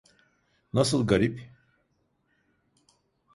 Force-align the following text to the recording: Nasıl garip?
Nasıl 0.73 1.07
garip? 1.07 1.49